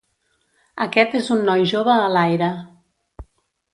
[0.85, 2.49] Aquest és un noi jove a l'aire.